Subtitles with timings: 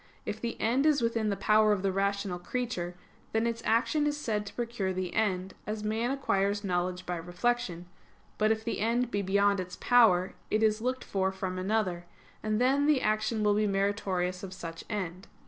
[0.25, 2.95] If the end is within the power of the rational creature,
[3.33, 7.85] then its action is said to procure the end; as man acquires knowledge by reflection:
[8.39, 12.05] but if the end be beyond its power, and is looked for from another,
[12.41, 15.27] then the action will be meritorious of such end.